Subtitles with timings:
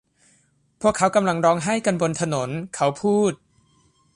[0.81, 3.31] พวกเขากำลังร้องไห้กันบนถนน'เขาพูด